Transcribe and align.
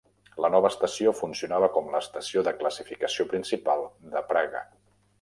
La 0.45 0.49
nova 0.53 0.71
estació 0.73 1.13
funcionava 1.19 1.69
com 1.77 1.93
l'estació 1.97 2.45
de 2.49 2.57
classificació 2.65 3.29
principal 3.37 3.89
de 4.19 4.29
Praga. 4.35 4.69